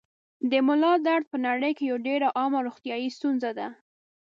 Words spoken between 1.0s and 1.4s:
درد په